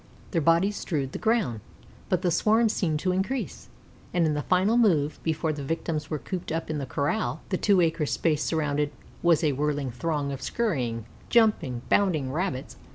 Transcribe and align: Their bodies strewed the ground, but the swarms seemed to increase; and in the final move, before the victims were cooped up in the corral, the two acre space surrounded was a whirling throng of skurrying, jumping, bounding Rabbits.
Their 0.31 0.41
bodies 0.41 0.77
strewed 0.77 1.11
the 1.11 1.19
ground, 1.19 1.59
but 2.09 2.23
the 2.23 2.31
swarms 2.31 2.73
seemed 2.73 2.97
to 3.01 3.11
increase; 3.11 3.69
and 4.15 4.25
in 4.25 4.33
the 4.33 4.41
final 4.41 4.75
move, 4.75 5.19
before 5.21 5.53
the 5.53 5.61
victims 5.63 6.09
were 6.09 6.17
cooped 6.17 6.51
up 6.51 6.71
in 6.71 6.79
the 6.79 6.87
corral, 6.87 7.41
the 7.49 7.57
two 7.57 7.81
acre 7.81 8.07
space 8.07 8.43
surrounded 8.43 8.91
was 9.21 9.43
a 9.43 9.51
whirling 9.51 9.91
throng 9.91 10.31
of 10.31 10.41
skurrying, 10.41 11.05
jumping, 11.29 11.83
bounding 11.87 12.31
Rabbits. 12.31 12.77